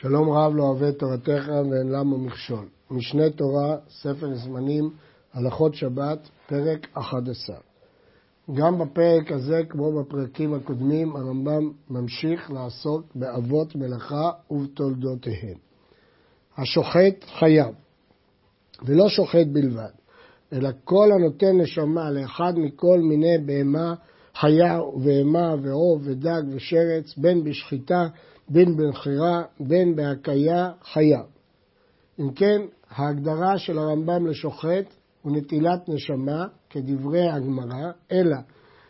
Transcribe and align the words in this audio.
שלום 0.00 0.30
רב 0.30 0.52
לא 0.56 0.62
אוהב 0.62 0.90
תורתך 0.90 1.48
ואין 1.48 1.88
למה 1.88 2.18
מכשול. 2.18 2.68
משנה 2.90 3.30
תורה, 3.30 3.76
ספר 3.88 4.34
זמנים, 4.34 4.90
הלכות 5.32 5.74
שבת, 5.74 6.28
פרק 6.48 6.86
11. 6.92 7.56
גם 8.54 8.78
בפרק 8.78 9.32
הזה, 9.32 9.60
כמו 9.68 10.00
בפרקים 10.00 10.54
הקודמים, 10.54 11.16
הרמב"ם 11.16 11.70
ממשיך 11.90 12.50
לעסוק 12.50 13.02
באבות 13.14 13.76
מלאכה 13.76 14.30
ובתולדותיהם. 14.50 15.56
השוחט 16.56 17.24
חייב, 17.38 17.74
ולא 18.82 19.08
שוחט 19.08 19.46
בלבד, 19.52 19.92
אלא 20.52 20.70
כל 20.84 21.08
הנותן 21.12 21.60
נשמה 21.60 22.10
לאחד 22.10 22.52
מכל 22.56 23.00
מיני 23.00 23.38
בהמה, 23.46 23.94
חיה 24.34 24.82
ובהמה 24.82 25.54
ועוב 25.62 26.02
ודג 26.04 26.42
ושרץ, 26.50 27.14
בין 27.16 27.44
בשחיטה 27.44 28.08
בין 28.48 28.76
במכירה, 28.76 29.42
בין 29.60 29.96
בהקיה, 29.96 30.70
חייב. 30.82 31.26
אם 32.20 32.32
כן, 32.32 32.60
ההגדרה 32.90 33.58
של 33.58 33.78
הרמב"ם 33.78 34.26
לשוחט 34.26 34.94
הוא 35.22 35.36
נטילת 35.36 35.88
נשמה, 35.88 36.46
כדברי 36.70 37.28
הגמרא, 37.28 37.90
אלא 38.12 38.36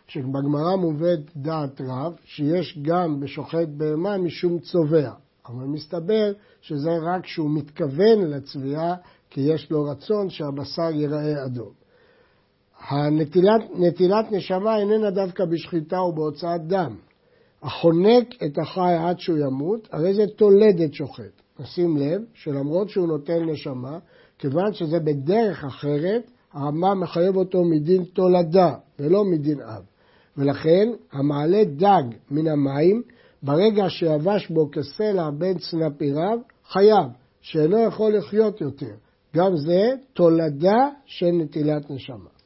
שבגמרא 0.07 0.77
מובאת 0.77 1.21
דעת 1.37 1.81
רב, 1.81 2.13
שיש 2.25 2.79
גם 2.83 3.21
בשוחט 3.21 3.69
בהמה 3.77 4.19
משום 4.19 4.59
צובע. 4.59 5.13
אבל 5.49 5.65
מסתבר 5.65 6.33
שזה 6.61 6.91
רק 7.03 7.27
שהוא 7.27 7.51
מתכוון 7.51 8.31
לצביעה, 8.31 8.95
כי 9.31 9.41
יש 9.41 9.71
לו 9.71 9.85
רצון 9.85 10.31
שהבשר 10.31 10.91
ייראה 10.91 11.45
אדום. 11.45 11.71
הנטילת 12.89 14.33
נשמה 14.33 14.79
איננה 14.79 15.11
דווקא 15.11 15.45
בשחיטה 15.45 16.01
ובהוצאת 16.01 16.67
דם, 16.67 16.97
החונק 17.63 18.43
את 18.45 18.59
החי 18.59 18.95
עד 18.99 19.19
שהוא 19.21 19.39
ימות, 19.39 19.89
הרי 19.93 20.15
זה 20.15 20.27
תולדת 20.37 20.95
שוחט. 20.95 21.43
נשים 21.61 21.97
לב 21.97 22.23
שלמרות 22.35 22.89
שהוא 22.89 23.07
נותן 23.07 23.45
נשמה, 23.45 23.99
כיוון 24.39 24.73
שזה 24.73 25.01
בדרך 25.01 25.65
אחרת, 25.65 26.31
הרמב"ם 26.53 27.01
מחייב 27.01 27.37
אותו 27.37 27.65
מדין 27.65 28.05
תולדה 28.05 28.75
ולא 28.99 29.25
מדין 29.25 29.61
אב. 29.61 29.83
ולכן 30.37 30.89
המעלה 31.13 31.65
דג 31.65 32.03
מן 32.31 32.49
המים, 32.49 33.03
ברגע 33.43 33.85
שיבש 33.89 34.49
בו 34.51 34.71
כסלע 34.73 35.31
בין 35.31 35.59
צנפיריו, 35.59 36.39
חייב, 36.69 37.07
שאינו 37.41 37.79
יכול 37.79 38.17
לחיות 38.17 38.61
יותר. 38.61 38.95
גם 39.37 39.57
זה 39.57 39.93
תולדה 40.13 40.89
של 41.07 41.31
נטילת 41.31 41.91
נשמה. 41.91 42.38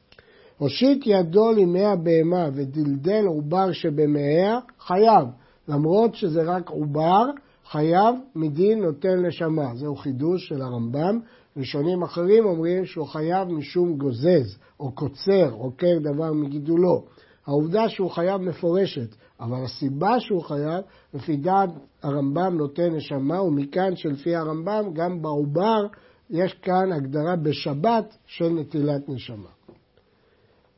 הושיט 0.57 1.03
ידו 1.05 1.51
למי 1.51 1.85
הבהמה 1.85 2.49
ודלדל 2.53 3.25
עובר 3.25 3.71
שבמאיה, 3.71 4.59
חייב. 4.79 5.27
למרות 5.67 6.15
שזה 6.15 6.43
רק 6.43 6.69
עובר, 6.69 7.25
חייב 7.65 8.15
מדין 8.35 8.83
נוטל 8.83 9.15
נשמה. 9.15 9.75
זהו 9.75 9.95
חידוש 9.95 10.47
של 10.47 10.61
הרמב"ם. 10.61 11.19
ראשונים 11.57 12.03
אחרים 12.03 12.45
אומרים 12.45 12.85
שהוא 12.85 13.07
חייב 13.07 13.47
משום 13.47 13.97
גוזז, 13.97 14.57
או 14.79 14.91
קוצר, 14.91 15.51
עוקר 15.51 15.99
דבר 16.01 16.33
מגידולו. 16.33 17.03
העובדה 17.47 17.89
שהוא 17.89 18.11
חייב 18.11 18.41
מפורשת, 18.41 19.15
אבל 19.39 19.63
הסיבה 19.63 20.19
שהוא 20.19 20.43
חייב, 20.43 20.83
לפי 21.13 21.35
דעת 21.37 21.69
הרמב"ם 22.03 22.57
נותן 22.57 22.95
נשמה, 22.95 23.41
ומכאן 23.41 23.95
שלפי 23.95 24.35
הרמב"ם, 24.35 24.93
גם 24.93 25.21
בעובר 25.21 25.87
יש 26.29 26.53
כאן 26.53 26.91
הגדרה 26.91 27.35
בשבת 27.35 28.17
של 28.25 28.49
נטילת 28.49 29.09
נשמה. 29.09 29.49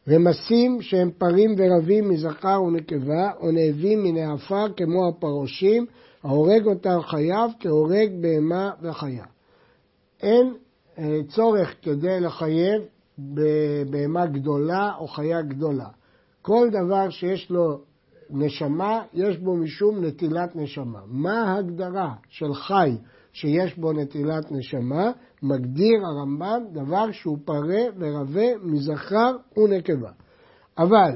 רמסים 0.09 0.81
שהם 0.81 1.11
פרים 1.17 1.55
ורבים 1.57 2.09
מזכר 2.09 2.63
ונקבה, 2.63 3.31
או 3.39 3.51
נאבים 3.51 4.03
מן 4.03 4.17
העפר 4.17 4.65
כמו 4.77 5.07
הפרושים, 5.09 5.85
ההורג 6.23 6.65
אותם 6.65 6.99
חייב 7.01 7.51
כהורג 7.59 8.09
בהמה 8.21 8.71
וחיה. 8.81 9.25
אין 10.21 10.53
אה, 10.97 11.19
צורך 11.27 11.75
כדי 11.81 12.19
לחייב 12.19 12.81
בבהמה 13.19 14.25
גדולה 14.25 14.91
או 14.99 15.07
חיה 15.07 15.41
גדולה. 15.41 15.87
כל 16.41 16.69
דבר 16.71 17.09
שיש 17.09 17.51
לו 17.51 17.79
נשמה, 18.29 19.01
יש 19.13 19.37
בו 19.37 19.55
משום 19.55 20.05
נטילת 20.05 20.55
נשמה. 20.55 20.99
מה 21.07 21.53
ההגדרה 21.53 22.13
של 22.29 22.53
חי 22.53 22.91
שיש 23.35 23.77
בו 23.77 23.93
נטילת 23.93 24.51
נשמה? 24.51 25.11
מגדיר 25.43 25.99
הרמב"ם 26.05 26.63
דבר 26.71 27.11
שהוא 27.11 27.37
פרה 27.45 27.83
ורבה 27.99 28.57
מזכר 28.63 29.35
ונקבה. 29.57 30.09
אבל 30.77 31.11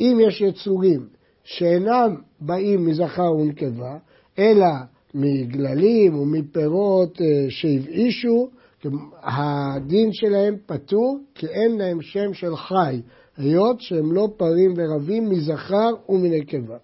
אם 0.00 0.18
יש 0.28 0.40
יצורים 0.40 1.06
שאינם 1.44 2.16
באים 2.40 2.86
מזכר 2.86 3.32
ונקבה, 3.32 3.96
אלא 4.38 4.66
מגללים 5.14 6.18
ומפירות 6.18 7.20
אה, 7.20 7.26
שהבאישו, 7.48 8.48
הדין 9.22 10.12
שלהם 10.12 10.56
פטור, 10.66 11.18
כי 11.34 11.46
אין 11.46 11.78
להם 11.78 12.02
שם 12.02 12.34
של 12.34 12.56
חי, 12.56 13.00
היות 13.36 13.80
שהם 13.80 14.12
לא 14.12 14.28
פרים 14.36 14.74
ורבים 14.76 15.28
מזכר 15.28 15.90
ומנקבה. 16.08 16.76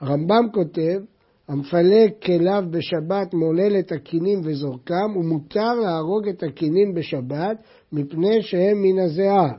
הרמב"ם 0.00 0.44
כותב, 0.52 1.00
המפלג 1.48 2.10
כליו 2.24 2.64
בשבת 2.70 3.34
מעולל 3.34 3.78
את 3.78 3.92
הקינים 3.92 4.40
וזורקם, 4.44 5.16
ומותר 5.16 5.74
להרוג 5.74 6.28
את 6.28 6.42
הקינים 6.42 6.94
בשבת 6.94 7.56
מפני 7.92 8.42
שהם 8.42 8.82
מן 8.82 8.98
הזיעה. 8.98 9.52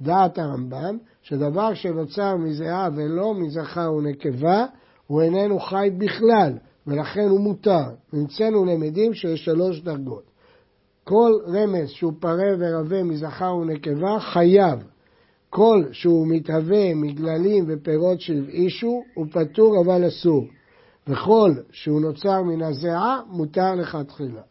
דעת 0.00 0.38
הרמב"ם, 0.38 0.98
שדבר 1.22 1.74
שנוצר 1.74 2.36
מזיעה 2.36 2.88
ולא 2.96 3.34
מזכר 3.34 3.92
ונקבה, 3.92 4.66
הוא 5.06 5.22
איננו 5.22 5.60
חי 5.60 5.90
בכלל, 5.98 6.52
ולכן 6.86 7.28
הוא 7.28 7.40
מותר. 7.40 7.84
נמצאנו 8.12 8.64
למדים 8.64 9.14
שיש 9.14 9.44
שלוש 9.44 9.80
דרגות. 9.80 10.22
כל 11.04 11.32
רמז 11.46 11.88
שהוא 11.88 12.12
פרה 12.20 12.54
ורבה 12.58 13.02
מזכר 13.02 13.56
ונקבה 13.56 14.20
חייב. 14.20 14.78
כל 15.50 15.84
שהוא 15.92 16.26
מתהווה 16.28 16.94
מגללים 16.94 17.64
ופירות 17.68 18.20
שהבאישו, 18.20 19.02
הוא 19.14 19.26
פטור 19.32 19.80
אבל 19.84 20.08
אסור. 20.08 20.44
וכל 21.08 21.54
שהוא 21.70 22.00
נוצר 22.00 22.42
מן 22.42 22.62
הזיעה, 22.62 23.20
מותר 23.26 23.74
לכתחילה. 23.74 24.42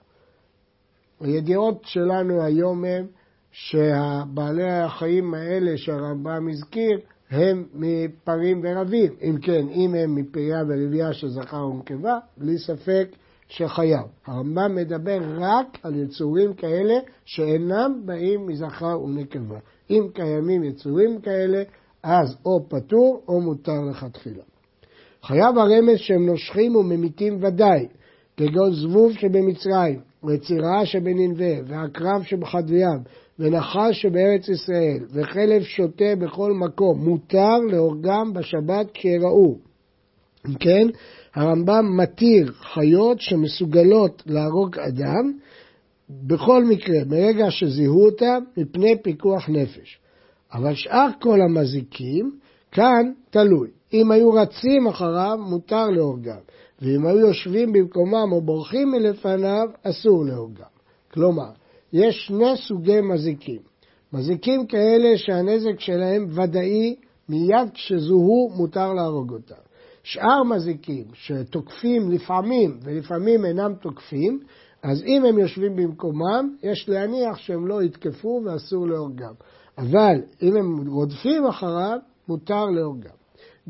הידיעות 1.19 1.81
שלנו 1.83 2.43
היום 2.43 2.85
הם 2.85 3.05
שהבעלי 3.51 4.71
החיים 4.71 5.33
האלה 5.33 5.77
שהרמב"ם 5.77 6.47
הזכיר, 6.49 6.99
הם 7.29 7.65
מפרים 7.73 8.61
ורבים. 8.63 9.13
אם 9.21 9.37
כן, 9.41 9.67
אם 9.69 9.95
הם 9.95 10.15
מפריה 10.15 10.63
ורבייה 10.67 11.13
של 11.13 11.27
זכר 11.27 11.65
ונקבה, 11.65 12.17
בלי 12.37 12.57
ספק 12.57 13.07
שחייב. 13.47 14.05
הרמב"ם 14.25 14.75
מדבר 14.75 15.19
רק 15.39 15.77
על 15.83 15.95
יצורים 15.95 16.53
כאלה 16.53 16.93
שאינם 17.25 18.01
באים 18.05 18.47
מזכר 18.47 19.01
ונקבה. 19.01 19.59
אם 19.89 20.07
קיימים 20.13 20.63
יצורים 20.63 21.21
כאלה, 21.21 21.63
אז 22.03 22.37
או 22.45 22.69
פטור 22.69 23.23
או 23.27 23.41
מותר 23.41 23.81
לכתחילה. 23.89 24.43
חייב 25.27 25.57
הרמז 25.57 25.97
שהם 25.97 26.25
נושכים 26.25 26.75
וממיתים 26.75 27.37
ודאי, 27.43 27.87
כגון 28.37 28.73
זבוב 28.73 29.13
שבמצרים, 29.13 29.99
וצירה 30.23 30.85
שבננבה, 30.85 31.63
ועקרב 31.67 32.23
שבחדווים, 32.23 32.99
ונחש 33.39 34.01
שבארץ 34.01 34.49
ישראל, 34.49 34.99
וחלב 35.13 35.63
שוטה 35.63 36.15
בכל 36.19 36.51
מקום, 36.53 36.99
מותר 36.99 37.57
להורגם 37.71 38.33
בשבת 38.33 38.87
כשיראו. 38.93 39.57
אם 40.47 40.53
כן, 40.53 40.87
הרמב"ם 41.35 41.97
מתיר 41.97 42.51
חיות 42.53 43.21
שמסוגלות 43.21 44.23
להרוג 44.25 44.79
אדם, 44.79 45.31
בכל 46.09 46.65
מקרה, 46.65 47.05
ברגע 47.07 47.45
שזיהו 47.49 48.05
אותם, 48.05 48.39
מפני 48.57 49.01
פיקוח 49.03 49.49
נפש. 49.49 49.99
אבל 50.53 50.73
שאר 50.73 51.07
כל 51.21 51.41
המזיקים, 51.41 52.31
כאן 52.71 53.11
תלוי. 53.29 53.76
אם 53.93 54.11
היו 54.11 54.33
רצים 54.33 54.87
אחריו, 54.87 55.37
מותר 55.41 55.89
להורגם, 55.89 56.39
ואם 56.81 57.05
היו 57.05 57.17
יושבים 57.17 57.73
במקומם 57.73 58.31
או 58.31 58.41
בורחים 58.41 58.91
מלפניו, 58.91 59.67
אסור 59.83 60.25
להורגם. 60.25 60.65
כלומר, 61.13 61.49
יש 61.93 62.25
שני 62.27 62.57
סוגי 62.67 63.01
מזיקים. 63.01 63.61
מזיקים 64.13 64.67
כאלה 64.67 65.17
שהנזק 65.17 65.79
שלהם 65.79 66.27
ודאי, 66.29 66.95
מיד 67.29 67.69
כשזוהו 67.73 68.49
מותר 68.55 68.93
להרוג 68.93 69.33
אותם. 69.33 69.55
שאר 70.03 70.43
מזיקים 70.43 71.05
שתוקפים 71.13 72.11
לפעמים 72.11 72.79
ולפעמים 72.83 73.45
אינם 73.45 73.73
תוקפים, 73.81 74.39
אז 74.83 75.03
אם 75.03 75.25
הם 75.25 75.39
יושבים 75.39 75.75
במקומם, 75.75 76.55
יש 76.63 76.89
להניח 76.89 77.37
שהם 77.37 77.67
לא 77.67 77.83
יתקפו 77.83 78.41
ואסור 78.45 78.87
להורגם. 78.87 79.33
אבל 79.77 80.21
אם 80.41 80.57
הם 80.57 80.87
רודפים 80.87 81.45
אחריו, 81.45 81.97
מותר 82.27 82.65
להורגם. 82.65 83.16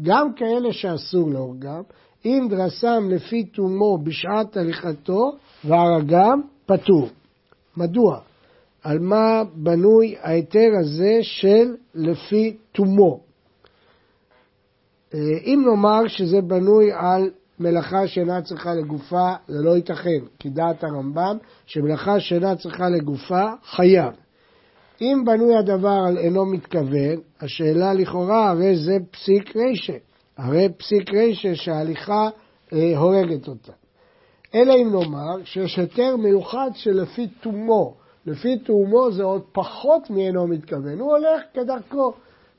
גם 0.01 0.33
כאלה 0.33 0.73
שאסור 0.73 1.29
להורגם, 1.29 1.81
אם 2.25 2.47
דרסם 2.49 3.09
לפי 3.09 3.43
תומו 3.43 3.97
בשעת 4.03 4.57
הליכתו 4.57 5.31
והרגם, 5.65 6.41
פטור. 6.65 7.09
מדוע? 7.77 8.19
על 8.83 8.99
מה 8.99 9.43
בנוי 9.53 10.15
ההיתר 10.21 10.69
הזה 10.81 11.17
של 11.21 11.75
לפי 11.95 12.57
תומו? 12.71 13.19
אה, 15.13 15.19
אם 15.45 15.63
נאמר 15.65 16.07
שזה 16.07 16.41
בנוי 16.41 16.91
על 16.91 17.29
מלאכה 17.59 18.07
שאינה 18.07 18.41
צריכה 18.41 18.73
לגופה, 18.73 19.33
זה 19.47 19.61
לא 19.61 19.75
ייתכן, 19.75 20.19
כי 20.39 20.49
דעת 20.49 20.83
הרמב"ם, 20.83 21.37
שמלאכה 21.65 22.19
שאינה 22.19 22.55
צריכה 22.55 22.89
לגופה, 22.89 23.45
חייב. 23.63 24.13
אם 25.01 25.23
בנוי 25.25 25.55
הדבר 25.55 26.03
על 26.07 26.17
אינו 26.17 26.45
מתכוון, 26.45 27.21
השאלה 27.41 27.93
לכאורה, 27.93 28.49
הרי 28.49 28.75
זה 28.75 28.97
פסיק 29.11 29.55
רישה. 29.55 29.97
הרי 30.37 30.69
פסיק 30.77 31.13
רישה 31.13 31.55
שההליכה 31.55 32.29
אה, 32.73 32.97
הורגת 32.97 33.47
אותה. 33.47 33.71
אלא 34.55 34.73
אם 34.73 34.89
נאמר 34.91 35.43
שיש 35.43 35.79
היתר 35.79 36.15
מיוחד 36.15 36.69
שלפי 36.73 37.27
תומו, 37.27 37.93
לפי 38.25 38.57
תאומו 38.57 39.11
זה 39.11 39.23
עוד 39.23 39.41
פחות 39.51 40.09
מאינו 40.09 40.47
מתכוון, 40.47 40.99
הוא 40.99 41.15
הולך 41.15 41.41
כדרכו. 41.53 42.13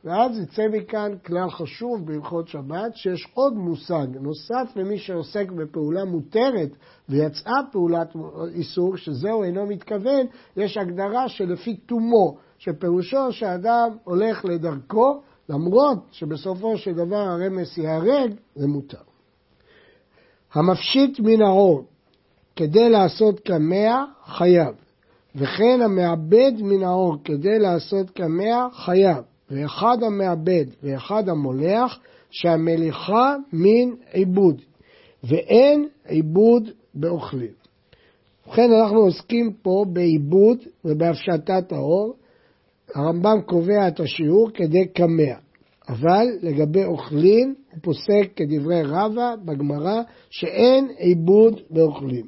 ואז 0.08 0.38
יצא 0.38 0.62
מכאן 0.72 1.12
כלל 1.26 1.50
חשוב 1.50 2.06
בהלכות 2.06 2.48
שבת, 2.48 2.94
שיש 2.94 3.28
עוד 3.34 3.54
מושג 3.56 4.06
נוסף 4.20 4.76
למי 4.76 4.98
שעוסק 4.98 5.50
בפעולה 5.50 6.04
מותרת 6.04 6.68
ויצאה 7.08 7.60
פעולת 7.72 8.14
איסור, 8.54 8.96
שזהו 8.96 9.42
אינו 9.42 9.66
מתכוון, 9.66 10.26
יש 10.56 10.76
הגדרה 10.76 11.28
שלפי 11.28 11.76
תומו, 11.76 12.36
שפירושו 12.58 13.32
שאדם 13.32 13.88
הולך 14.04 14.44
לדרכו, 14.44 15.20
למרות 15.48 15.98
שבסופו 16.10 16.78
של 16.78 16.92
דבר 16.92 17.16
הרמס 17.16 17.78
ייהרג, 17.78 18.34
זה 18.54 18.66
מותר. 18.66 18.98
המפשיט 20.54 21.20
מן 21.20 21.42
האור 21.42 21.84
כדי 22.56 22.90
לעשות 22.90 23.40
קמע, 23.40 24.04
חייב. 24.26 24.74
וכן 25.36 25.80
המאבד 25.84 26.52
מן 26.60 26.82
האור 26.82 27.16
כדי 27.24 27.58
לעשות 27.58 28.10
קמע, 28.10 28.66
חייב. 28.72 29.24
ואחד 29.50 30.02
המאבד 30.02 30.64
ואחד 30.82 31.28
המולח, 31.28 32.00
שהמליחה 32.30 33.36
מן 33.52 33.94
עיבוד, 34.12 34.62
ואין 35.24 35.88
עיבוד 36.06 36.70
באוכלים. 36.94 37.58
ובכן 38.46 38.72
אנחנו 38.72 38.98
עוסקים 38.98 39.52
פה 39.62 39.84
בעיבוד 39.92 40.58
ובהפשטת 40.84 41.72
האור. 41.72 42.14
הרמב"ם 42.94 43.40
קובע 43.46 43.88
את 43.88 44.00
השיעור 44.00 44.50
כדי 44.54 44.88
קמע, 44.94 45.34
אבל 45.88 46.26
לגבי 46.42 46.84
אוכלים 46.84 47.54
הוא 47.70 47.80
פוסק 47.82 48.32
כדברי 48.36 48.82
רבא 48.82 49.34
בגמרא 49.44 50.02
שאין 50.30 50.88
עיבוד 50.98 51.60
באוכלים. 51.70 52.26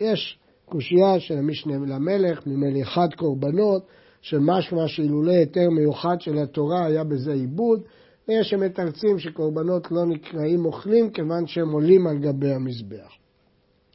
יש 0.00 0.38
קושייה 0.64 1.20
של 1.20 1.38
המשנה 1.38 1.74
למלך 1.86 2.46
ממליכת 2.46 3.14
קורבנות, 3.16 3.82
שמשמע 4.20 4.88
שאילולא 4.88 5.32
היתר 5.32 5.70
מיוחד 5.70 6.20
של 6.20 6.38
התורה 6.38 6.86
היה 6.86 7.04
בזה 7.04 7.32
עיבוד, 7.32 7.80
ויש 8.28 8.50
שמתרצים 8.50 9.18
שקורבנות 9.18 9.90
לא 9.90 10.06
נקראים 10.06 10.64
אוכלים 10.64 11.10
כיוון 11.10 11.46
שהם 11.46 11.72
עולים 11.72 12.06
על 12.06 12.18
גבי 12.18 12.52
המזבח. 12.52 13.12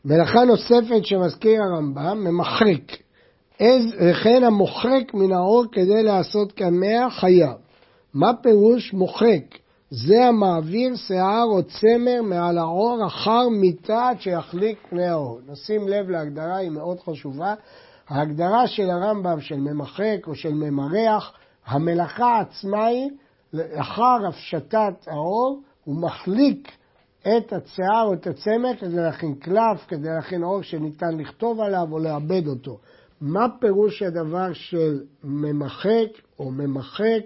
מלאכה 0.06 0.46
נוספת 0.46 1.06
שמזכיר 1.06 1.64
הרמב"ם, 1.64 2.24
ממחק. 2.24 2.98
וכן 3.62 4.44
המוחק 4.44 5.14
מן 5.14 5.32
האור 5.32 5.66
כדי 5.72 6.04
לעשות 6.04 6.52
קמע 6.52 7.10
חייב. 7.10 7.58
מה 8.14 8.32
פירוש 8.42 8.94
מוחק? 8.94 9.58
זה 9.90 10.26
המעביר 10.26 10.96
שיער 10.96 11.44
או 11.44 11.64
צמר 11.64 12.22
מעל 12.24 12.58
העור 12.58 13.00
אחר 13.08 13.50
מיטה 13.50 14.10
שיחליק 14.20 14.78
פני 14.90 15.06
העור. 15.06 15.40
נשים 15.48 15.88
לב 15.88 16.10
להגדרה, 16.10 16.56
היא 16.58 16.70
מאוד 16.70 17.00
חשובה. 17.00 17.54
ההגדרה 18.14 18.68
של 18.68 18.90
הרמב"ם 18.90 19.42
של 19.42 19.56
ממחק 19.56 20.28
או 20.28 20.36
של 20.36 20.54
ממרח, 20.54 21.34
המלאכה 21.66 22.40
עצמה 22.40 22.86
היא, 22.86 23.10
לאחר 23.54 24.18
הפשטת 24.28 25.08
העור, 25.08 25.62
הוא 25.84 26.02
מחליק 26.02 26.72
את 27.22 27.54
השיער 27.54 28.04
או 28.06 28.14
את 28.14 28.28
הצמר 28.28 28.76
כדי 28.80 28.96
להכין 28.96 29.36
קלף, 29.36 29.86
כדי 29.88 30.10
להכין 30.10 30.44
עור 30.44 30.62
שניתן 30.62 31.18
לכתוב 31.18 31.60
עליו 31.60 31.88
או 31.92 32.00
לעבד 32.00 32.48
אותו. 32.48 32.78
מה 33.22 33.46
פירוש 33.60 34.02
הדבר 34.02 34.54
של 34.54 35.02
ממחק 35.24 36.10
או 36.40 36.52
ממחק? 36.52 37.22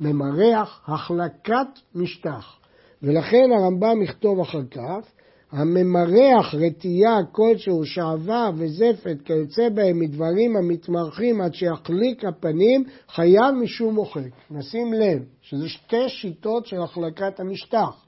ממרח, 0.00 0.80
החלקת 0.86 1.78
משטח. 1.94 2.56
ולכן 3.02 3.50
הרמב"ם 3.58 4.02
יכתוב 4.02 4.40
אחר 4.40 4.62
כך, 4.70 5.12
הממרח 5.52 6.54
רטייה 6.54 7.18
כלשהו, 7.32 7.84
שעבה 7.84 8.50
וזפת 8.54 9.16
כיוצא 9.24 9.68
בהם 9.68 9.98
מדברים 9.98 10.56
המתמרחים 10.56 11.40
עד 11.40 11.54
שיחליק 11.54 12.24
הפנים, 12.24 12.84
חייב 13.08 13.54
משום 13.62 13.94
מוחק. 13.94 14.30
נשים 14.50 14.92
לב 14.92 15.22
שזה 15.40 15.68
שתי 15.68 16.08
שיטות 16.08 16.66
של 16.66 16.82
החלקת 16.82 17.40
המשטח. 17.40 18.04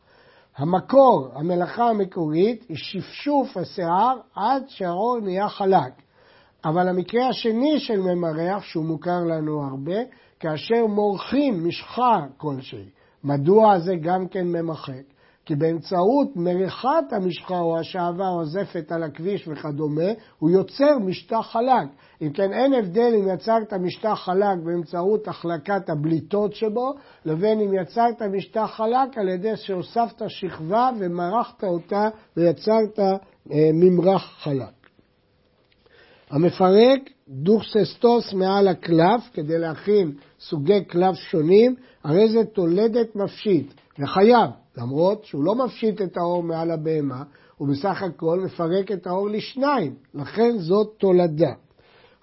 המקור, 0.56 1.28
המלאכה 1.34 1.88
המקורית, 1.88 2.64
היא 2.68 2.76
שפשוף 2.76 3.56
השיער 3.56 4.16
עד 4.36 4.62
שהעור 4.68 5.18
נהיה 5.22 5.48
חלק. 5.48 5.92
אבל 6.64 6.88
המקרה 6.88 7.28
השני 7.28 7.80
של 7.80 8.00
ממרח, 8.00 8.62
שהוא 8.62 8.84
מוכר 8.84 9.20
לנו 9.26 9.62
הרבה, 9.62 9.98
כאשר 10.40 10.86
מורחים 10.86 11.68
משחה 11.68 12.26
כלשהי. 12.36 12.88
מדוע 13.24 13.78
זה 13.78 13.92
גם 14.02 14.28
כן 14.28 14.46
ממחק? 14.46 15.13
כי 15.46 15.54
באמצעות 15.54 16.36
מריחת 16.36 17.12
המשחה 17.12 17.58
או 17.58 17.78
השעווה 17.78 18.28
או 18.28 18.42
הזפת 18.42 18.92
על 18.92 19.02
הכביש 19.02 19.48
וכדומה, 19.48 20.10
הוא 20.38 20.50
יוצר 20.50 20.98
משטח 20.98 21.46
חלק. 21.52 21.88
אם 22.22 22.30
כן, 22.30 22.52
אין 22.52 22.74
הבדל 22.74 23.14
אם 23.20 23.28
יצרת 23.34 23.72
משטח 23.72 24.20
חלק 24.24 24.58
באמצעות 24.64 25.28
החלקת 25.28 25.90
הבליטות 25.90 26.54
שבו, 26.54 26.94
לבין 27.24 27.60
אם 27.60 27.74
יצרת 27.74 28.22
משטח 28.22 28.70
חלק 28.76 29.18
על 29.18 29.28
ידי 29.28 29.56
שהוספת 29.56 30.22
שכבה 30.28 30.90
ומרחת 31.00 31.64
אותה 31.64 32.08
ויצרת 32.36 32.98
אה, 32.98 33.16
ממרח 33.74 34.42
חלק. 34.42 34.84
המפרק 36.30 37.00
דוכססטוס 37.28 38.32
מעל 38.32 38.68
הקלף 38.68 39.30
כדי 39.32 39.58
להכין 39.58 40.12
סוגי 40.40 40.84
קלף 40.84 41.14
שונים, 41.14 41.74
הרי 42.04 42.28
זה 42.28 42.44
תולדת 42.44 43.16
מפשיט, 43.16 43.74
וחייב, 43.98 44.50
למרות 44.78 45.24
שהוא 45.24 45.44
לא 45.44 45.54
מפשיט 45.54 46.02
את 46.02 46.16
האור 46.16 46.42
מעל 46.42 46.70
הבהמה, 46.70 47.22
הוא 47.56 47.68
בסך 47.68 48.02
הכל 48.02 48.40
מפרק 48.40 48.92
את 48.92 49.06
האור 49.06 49.28
לשניים, 49.28 49.94
לכן 50.14 50.58
זאת 50.58 50.94
תולדה. 50.98 51.52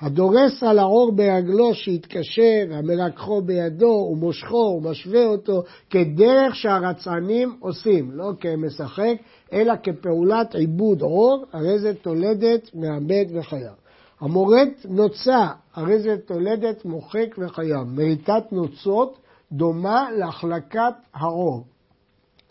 הדורס 0.02 0.64
על 0.64 0.80
האור 0.80 1.12
ברגלו 1.12 1.74
שיתקשה, 1.74 2.64
והמרככו 2.70 3.42
בידו, 3.42 4.10
ומושכו, 4.12 4.56
ומשווה 4.78 5.26
אותו, 5.26 5.64
כדרך 5.90 6.56
שהרצענים 6.56 7.56
עושים, 7.60 8.12
לא 8.12 8.32
כמשחק, 8.40 9.16
אלא 9.54 9.74
כפעולת 9.84 10.56
עיבוד 10.56 11.02
אור, 11.02 11.46
הרי 11.54 11.80
זה 11.80 11.94
תולדת 11.94 12.70
מעבד 12.76 13.26
וחייב. 13.34 13.74
המורד 14.20 14.68
נוצה, 14.86 15.48
הרי 15.74 16.00
זה 16.00 16.16
תולדת 16.26 16.86
מוחק 16.86 17.36
וחייב. 17.38 17.88
מריטת 17.88 18.44
נוצות 18.52 19.18
דומה 19.52 20.10
להחלקת 20.12 20.94
העור. 21.14 21.64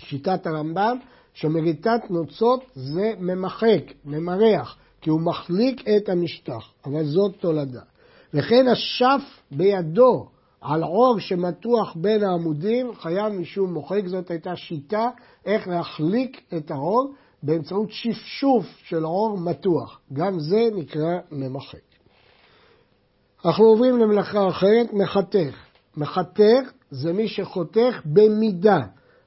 שיטת 0.00 0.47
הרמב"ם, 0.47 0.97
שמריטת 1.35 2.00
נוצות 2.11 2.64
זה 2.75 3.12
ממחק, 3.19 3.83
ממרח, 4.04 4.76
כי 5.00 5.11
הוא 5.11 5.21
מחליק 5.21 5.88
את 5.88 6.09
המשטח, 6.09 6.73
אבל 6.87 7.04
זאת 7.04 7.35
תולדה. 7.40 7.80
וכן 8.35 8.69
השף 8.69 9.23
בידו 9.50 10.26
על 10.61 10.83
עור 10.83 11.19
שמתוח 11.19 11.97
בין 11.97 12.25
העמודים, 12.25 12.95
חייב 12.95 13.33
משום 13.33 13.73
מוחק, 13.75 14.07
זאת 14.07 14.30
הייתה 14.30 14.57
שיטה 14.57 15.09
איך 15.47 15.69
להחליק 15.69 16.40
את 16.57 16.71
העור, 16.71 17.14
באמצעות 17.42 17.90
שפשוף 17.90 18.66
של 18.83 19.04
עור 19.04 19.38
מתוח. 19.38 20.00
גם 20.12 20.40
זה 20.40 20.69
נקרא 20.75 21.19
ממחק. 21.33 21.78
אנחנו 23.45 23.64
עוברים 23.64 23.99
למלאכה 23.99 24.49
אחרת, 24.49 24.92
מחתך. 24.92 25.57
מחתך 25.97 26.71
זה 26.90 27.12
מי 27.12 27.28
שחותך 27.28 28.00
במידה. 28.04 28.78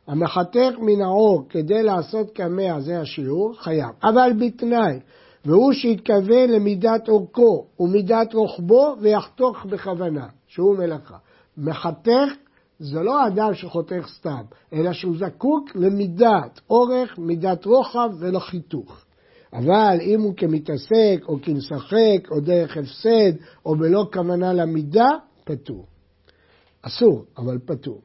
המחתך 0.08 0.72
מן 0.80 1.02
העור 1.02 1.46
כדי 1.50 1.84
לעשות 1.84 2.32
קמע, 2.32 2.80
זה 2.80 3.00
השיעור, 3.00 3.54
חייב. 3.60 3.90
אבל 4.04 4.32
בתנאי, 4.40 5.00
והוא 5.46 5.74
שיתכוון 5.74 6.50
למידת 6.50 7.10
אורכו 7.10 7.66
ומידת 7.80 8.34
רוחבו 8.34 8.96
ויחתוך 9.00 9.66
בכוונה, 9.66 10.28
שהוא 10.48 10.78
מלאכה. 10.78 11.18
מחתך 11.58 12.34
זה 12.80 13.00
לא 13.00 13.28
אדם 13.28 13.54
שחותך 13.54 14.08
סתם, 14.08 14.42
אלא 14.74 14.94
שהוא 14.94 15.16
זקוק 15.18 15.76
למידת 15.76 16.62
אורך, 16.70 17.18
מידת 17.18 17.66
רוחב 17.66 18.10
ולחיתוך. 18.20 19.06
אבל 19.54 19.98
אם 20.02 20.22
הוא 20.22 20.34
כמתעסק 20.38 21.24
או 21.28 21.38
כמשחק 21.42 22.32
או 22.32 22.40
דרך 22.40 22.78
הפסד 22.78 23.32
או 23.66 23.76
בלא 23.76 24.06
כוונה 24.14 24.54
למידה, 24.54 25.10
פטור. 25.44 25.86
אסור, 26.82 27.26
אבל 27.38 27.58
פטור. 27.66 28.02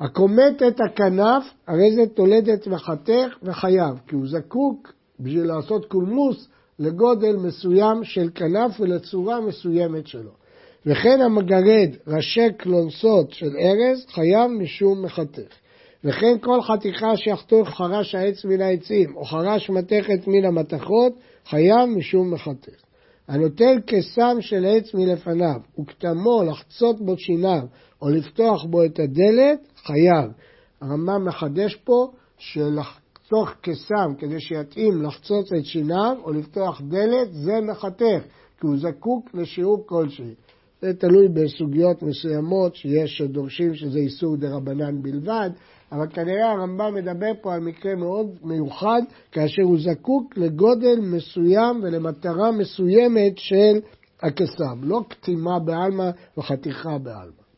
הכומת 0.00 0.62
את 0.62 0.80
הכנף, 0.80 1.44
הרי 1.66 1.92
זה 1.92 2.06
תולדת 2.14 2.66
מחתך 2.66 3.36
וחייב, 3.42 4.00
כי 4.06 4.14
הוא 4.14 4.28
זקוק 4.28 4.92
בשביל 5.20 5.46
לעשות 5.46 5.86
קולמוס 5.86 6.48
לגודל 6.78 7.36
מסוים 7.36 8.04
של 8.04 8.30
כנף 8.34 8.80
ולצורה 8.80 9.40
מסוימת 9.40 10.06
שלו. 10.06 10.30
וכן 10.86 11.20
המגרד 11.20 11.90
ראשי 12.06 12.52
קלונסות 12.56 13.32
של 13.32 13.56
ארז 13.56 14.06
חייב 14.08 14.50
משום 14.50 15.04
מחתך. 15.04 15.54
וכן 16.04 16.38
כל 16.40 16.62
חתיכה 16.62 17.16
שיחתוך 17.16 17.68
חרש 17.68 18.14
העץ 18.14 18.44
מן 18.44 18.60
העצים, 18.60 19.16
או 19.16 19.24
חרש 19.24 19.70
מתכת 19.70 20.26
מן 20.26 20.44
המתכות, 20.44 21.12
חייב 21.46 21.88
משום 21.96 22.34
מחתך. 22.34 22.87
הנוטל 23.28 23.80
קסם 23.86 24.36
של 24.40 24.64
עץ 24.68 24.94
מלפניו, 24.94 25.60
וכתמו 25.80 26.42
לחצות 26.50 27.00
בו 27.00 27.18
שיניו, 27.18 27.62
או 28.02 28.08
לפתוח 28.08 28.64
בו 28.64 28.84
את 28.84 28.98
הדלת, 28.98 29.58
חייב. 29.76 30.30
הרמב"ם 30.80 31.24
מחדש 31.24 31.74
פה 31.74 32.12
שלחתוך 32.38 33.50
קסם 33.60 34.14
כדי 34.18 34.40
שיתאים 34.40 35.02
לחצוץ 35.02 35.52
את 35.52 35.64
שיניו, 35.64 36.16
או 36.24 36.32
לפתוח 36.32 36.80
דלת, 36.88 37.32
זה 37.32 37.60
מחתך, 37.60 38.22
כי 38.60 38.66
הוא 38.66 38.76
זקוק 38.76 39.34
לשיעור 39.34 39.84
כלשהי. 39.86 40.34
זה 40.82 40.94
תלוי 40.94 41.28
בסוגיות 41.28 42.02
מסוימות 42.02 42.74
שיש 42.74 43.18
שדורשים 43.18 43.74
שזה 43.74 43.98
איסור 43.98 44.36
דה 44.36 44.56
רבנן 44.56 45.02
בלבד, 45.02 45.50
אבל 45.92 46.06
כנראה 46.10 46.50
הרמב"ם 46.50 46.94
מדבר 46.94 47.32
פה 47.40 47.54
על 47.54 47.60
מקרה 47.60 47.94
מאוד 47.94 48.26
מיוחד, 48.42 49.00
כאשר 49.32 49.62
הוא 49.62 49.78
זקוק 49.78 50.36
לגודל 50.36 51.00
מסוים 51.00 51.80
ולמטרה 51.82 52.50
מסוימת 52.52 53.38
של 53.38 53.80
הקסם, 54.22 54.78
לא 54.82 55.00
קטימה 55.08 55.58
בעלמא 55.58 56.10
וחתיכה 56.38 56.98
בעלמא. 56.98 57.48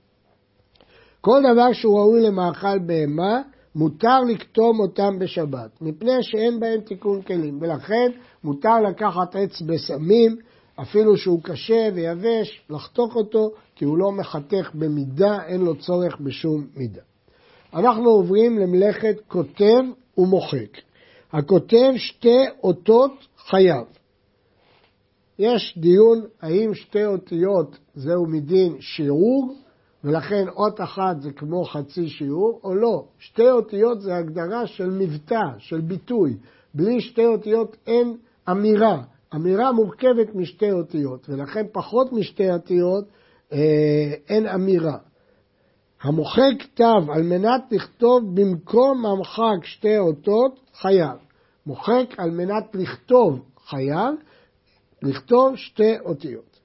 כל 1.21 1.41
דבר 1.53 1.73
שהוא 1.73 1.99
ראוי 1.99 2.21
למאכל 2.23 2.79
בהמה, 2.79 3.43
מותר 3.75 4.21
לקטום 4.21 4.81
אותם 4.81 5.19
בשבת, 5.19 5.71
מפני 5.81 6.23
שאין 6.23 6.61
בהם 6.61 6.81
תיקון 6.81 7.23
כלים, 7.23 7.59
ולכן 7.61 8.11
מותר 8.45 8.81
לקחת 8.81 9.37
עץ 9.37 9.63
בסמים, 9.63 10.37
אפילו 10.83 11.17
שהוא 11.17 11.43
קשה 11.43 11.89
ויבש, 11.95 12.63
לחתוך 12.71 13.17
אותו, 13.17 13.51
כי 13.75 13.85
הוא 13.85 13.99
לא 13.99 14.13
מחתך 14.13 14.71
במידה, 14.75 15.45
אין 15.47 15.61
לו 15.61 15.77
צורך 15.77 16.21
בשום 16.21 16.67
מידה. 16.77 17.01
אנחנו 17.75 18.11
עוברים 18.11 18.59
למלאכת 18.59 19.17
כותב 19.29 19.83
ומוחק. 20.19 20.79
הכותב 21.33 21.93
שתי 21.97 22.45
אותות 22.63 23.13
חייב. 23.39 23.85
יש 25.39 25.79
דיון 25.79 26.21
האם 26.41 26.75
שתי 26.75 27.05
אותיות 27.05 27.79
זהו 27.95 28.27
מדין 28.27 28.77
שיעור, 28.81 29.55
ולכן 30.05 30.49
אות 30.49 30.81
אחת 30.81 31.21
זה 31.21 31.33
כמו 31.33 31.65
חצי 31.65 32.09
שיעור, 32.09 32.61
או 32.65 32.75
לא. 32.75 33.05
שתי 33.19 33.51
אותיות 33.51 34.01
זה 34.01 34.17
הגדרה 34.17 34.67
של 34.67 34.91
מבטא, 34.91 35.59
של 35.59 35.81
ביטוי. 35.81 36.37
בלי 36.75 37.01
שתי 37.01 37.27
אותיות 37.27 37.77
אין 37.87 38.17
אמירה. 38.51 39.03
אמירה 39.35 39.73
מורכבת 39.73 40.35
משתי 40.35 40.73
אותיות, 40.73 41.29
ולכן 41.29 41.67
פחות 41.73 42.13
משתי 42.13 42.51
אותיות 42.51 43.05
אה, 43.53 43.59
אין 44.29 44.47
אמירה. 44.47 44.99
המוחק 46.03 46.53
כתב 46.59 47.11
על 47.15 47.23
מנת 47.23 47.63
לכתוב 47.71 48.41
במקום 48.41 49.07
המחק 49.07 49.65
שתי 49.65 49.99
אותות, 49.99 50.61
חייב. 50.75 51.17
מוחק 51.67 52.15
על 52.19 52.31
מנת 52.31 52.75
לכתוב, 52.75 53.41
חייב, 53.67 54.15
לכתוב 55.03 55.57
שתי 55.57 55.99
אותיות. 56.05 56.61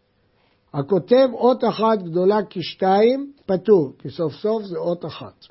הכותב 0.74 1.28
אות 1.34 1.64
אחת 1.64 2.02
גדולה 2.04 2.40
כשתיים, 2.50 3.32
פטור, 3.46 3.94
כי 4.00 4.10
סוף 4.10 4.34
סוף 4.34 4.64
זה 4.64 4.78
אות 4.78 5.06
אחת. 5.06 5.46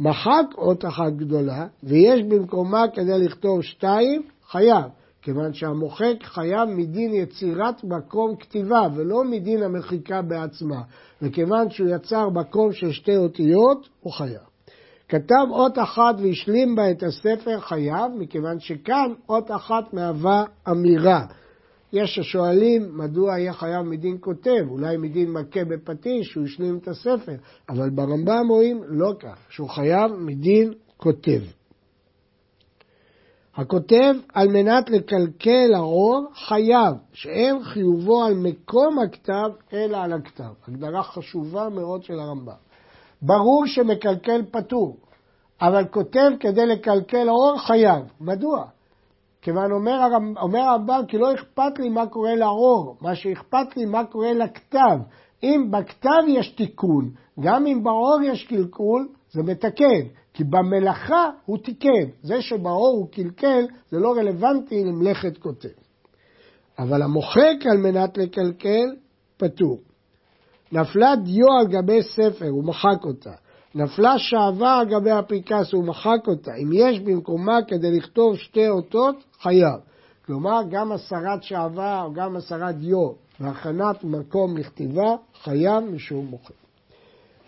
מחק 0.00 0.46
אות 0.58 0.84
אחת 0.84 1.12
גדולה, 1.16 1.66
ויש 1.82 2.22
במקומה 2.22 2.84
כדי 2.94 3.18
לכתוב 3.18 3.62
שתיים, 3.62 4.22
חייב. 4.46 4.84
כיוון 5.22 5.54
שהמוחק 5.54 6.14
חייב 6.22 6.68
מדין 6.68 7.14
יצירת 7.14 7.84
מקום 7.84 8.36
כתיבה 8.36 8.88
ולא 8.94 9.24
מדין 9.24 9.62
המחיקה 9.62 10.22
בעצמה, 10.22 10.82
וכיוון 11.22 11.70
שהוא 11.70 11.88
יצר 11.88 12.28
מקום 12.28 12.72
של 12.72 12.92
שתי 12.92 13.16
אותיות, 13.16 13.88
הוא 14.00 14.12
חייב. 14.12 14.40
כתב 15.08 15.46
אות 15.50 15.78
אחת 15.78 16.14
והשלים 16.22 16.74
בה 16.74 16.90
את 16.90 17.02
הספר 17.02 17.60
חייב, 17.60 18.12
מכיוון 18.18 18.60
שכאן 18.60 19.12
אות 19.28 19.50
אחת 19.50 19.94
מהווה 19.94 20.44
אמירה. 20.70 21.26
יש 21.92 22.18
השואלים 22.18 22.98
מדוע 22.98 23.38
יהיה 23.38 23.52
חייב 23.52 23.82
מדין 23.82 24.16
כותב, 24.20 24.64
אולי 24.68 24.96
מדין 24.96 25.30
מכה 25.30 25.64
בפטיש, 25.64 26.26
שהוא 26.26 26.44
השלים 26.44 26.78
את 26.78 26.88
הספר, 26.88 27.34
אבל 27.68 27.90
ברמב"ם 27.90 28.48
רואים 28.48 28.80
לא 28.86 29.12
כך, 29.20 29.36
שהוא 29.48 29.68
חייב 29.68 30.12
מדין 30.18 30.72
כותב. 30.96 31.40
הכותב 33.56 34.14
על 34.34 34.48
מנת 34.48 34.90
לקלקל 34.90 35.74
הרוב 35.74 36.26
חייב, 36.34 36.94
שאין 37.12 37.64
חיובו 37.64 38.24
על 38.24 38.34
מקום 38.34 38.98
הכתב 38.98 39.50
אלא 39.72 39.96
על 39.96 40.12
הכתב. 40.12 40.52
הגדרה 40.68 41.02
חשובה 41.02 41.68
מאוד 41.68 42.04
של 42.04 42.18
הרמב"ם. 42.18 42.52
ברור 43.22 43.66
שמקלקל 43.66 44.42
פטור, 44.50 44.96
אבל 45.60 45.84
כותב 45.90 46.30
כדי 46.40 46.66
לקלקל 46.66 47.28
האור 47.28 47.58
חייב. 47.58 48.02
מדוע? 48.20 48.64
כיוון 49.42 49.72
אומר, 49.72 50.00
אומר 50.40 50.60
הרמב"ם 50.60 51.02
כי 51.08 51.18
לא 51.18 51.34
אכפת 51.34 51.78
לי 51.78 51.88
מה 51.88 52.06
קורה 52.06 52.34
לאור, 52.34 52.96
מה 53.00 53.14
שאכפת 53.14 53.76
לי 53.76 53.84
מה 53.84 54.04
קורה 54.04 54.32
לכתב. 54.32 54.98
אם 55.42 55.70
בכתב 55.70 56.22
יש 56.28 56.48
תיקון, 56.48 57.10
גם 57.40 57.66
אם 57.66 57.82
באור 57.84 58.18
יש 58.24 58.46
קלקול, 58.46 59.08
זה 59.30 59.42
מתקן. 59.42 60.06
כי 60.34 60.44
במלאכה 60.44 61.30
הוא 61.46 61.58
תיקן. 61.58 62.08
זה 62.22 62.42
שבאור 62.42 62.96
הוא 62.96 63.08
קלקל, 63.08 63.64
זה 63.90 63.98
לא 63.98 64.12
רלוונטי 64.12 64.84
למלאכת 64.84 65.38
כותב. 65.38 65.68
אבל 66.78 67.02
המוחק 67.02 67.66
על 67.70 67.76
מנת 67.76 68.18
לקלקל, 68.18 68.94
פטור. 69.36 69.78
נפלה 70.72 71.16
דיו 71.16 71.46
על 71.60 71.66
גבי 71.66 72.02
ספר, 72.02 72.48
הוא 72.48 72.64
מחק 72.64 73.04
אותה. 73.04 73.32
נפלה 73.74 74.18
שעווה 74.18 74.78
על 74.78 74.88
גבי 74.88 75.10
הפנקס, 75.10 75.72
הוא 75.72 75.84
מחק 75.84 76.26
אותה. 76.26 76.50
אם 76.62 76.70
יש 76.72 77.00
במקומה 77.00 77.58
כדי 77.68 77.98
לכתוב 77.98 78.36
שתי 78.36 78.68
אותות, 78.68 79.24
חייב. 79.40 79.80
כלומר, 80.26 80.60
גם 80.70 80.92
הסרת 80.92 81.42
שעווה 81.42 82.02
או 82.02 82.12
גם 82.12 82.36
הסרת 82.36 82.74
דיו 82.74 83.12
והכנת 83.40 84.04
מקום 84.04 84.56
לכתיבה, 84.56 85.14
חייב 85.42 85.84
משום 85.84 86.26
מוחק. 86.26 86.54